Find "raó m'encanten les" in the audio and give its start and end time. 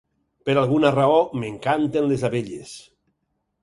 0.95-2.29